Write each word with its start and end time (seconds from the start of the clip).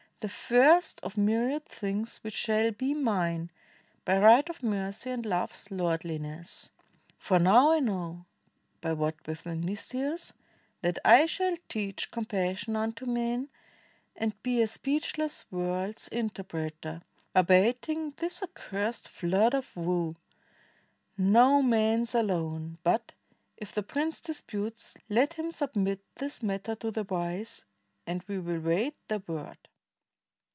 The 0.23 0.29
first 0.29 0.99
of 1.01 1.17
m} 1.17 1.25
riad 1.25 1.65
things 1.65 2.19
which 2.19 2.35
shall 2.35 2.69
be 2.69 2.93
mine 2.93 3.49
By 4.05 4.19
right 4.19 4.47
of 4.51 4.61
mercy 4.61 5.09
and 5.09 5.25
love's 5.25 5.69
lordhness. 5.71 6.69
For 7.17 7.39
now 7.39 7.71
I 7.71 7.79
know, 7.79 8.25
by 8.81 8.93
what 8.93 9.15
within 9.25 9.65
me 9.65 9.73
stirs, 9.73 10.31
That 10.83 10.99
I 11.03 11.25
shall 11.25 11.55
teach 11.67 12.11
compassion 12.11 12.75
unto 12.75 13.07
men 13.07 13.49
And 14.15 14.39
be 14.43 14.61
a 14.61 14.67
speechless 14.67 15.45
world's 15.51 16.07
interpreter, 16.09 17.01
Abating 17.33 18.11
this 18.17 18.43
accursed 18.43 19.09
flood 19.09 19.55
of 19.55 19.75
woe, 19.75 20.17
Not 21.17 21.63
man's 21.63 22.13
alone; 22.13 22.77
but, 22.83 23.13
if 23.57 23.73
the 23.73 23.81
prince 23.81 24.19
disputes, 24.19 24.93
Let 25.09 25.33
him 25.33 25.51
submit 25.51 26.01
this 26.13 26.43
matter 26.43 26.75
to 26.75 26.91
the 26.91 27.05
wise 27.05 27.65
And 28.05 28.23
we 28.27 28.37
will 28.37 28.59
wait 28.59 28.95
their 29.07 29.23
word." 29.25 29.57